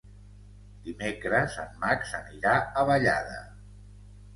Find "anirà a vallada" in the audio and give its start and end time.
2.23-3.41